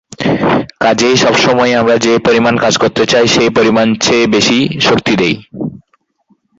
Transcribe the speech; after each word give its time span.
কাজেই 0.79 1.15
সব 1.17 1.35
সময়েই 1.37 1.77
আমরা 1.77 1.95
যে 1.97 2.13
পরিমাণ 2.27 2.55
কাজ 2.57 2.73
করতে 2.77 3.03
চাই 3.05 3.25
সে 3.27 3.43
পরিমাণের 3.57 3.97
চেয়ে 3.97 4.25
বেশি 4.27 4.57
শক্তি 4.81 5.13
দেই। 5.15 5.35